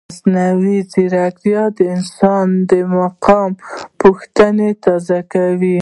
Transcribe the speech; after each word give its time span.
مصنوعي 0.09 0.77
ځیرکتیا 0.91 1.61
د 1.77 1.79
انساني 1.95 2.79
مقام 2.97 3.51
پوښتنه 4.01 4.65
تازه 4.83 5.19
کوي. 5.33 5.77